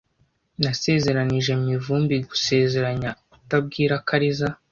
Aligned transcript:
Nasezeranije 0.61 1.51
Mivumbi 1.65 2.15
gusezeranya 2.29 3.09
kutabwira 3.31 3.93
Kariza. 4.07 4.47